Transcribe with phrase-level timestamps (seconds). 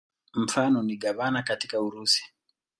[0.33, 2.23] Mfano ni gavana katika Urusi.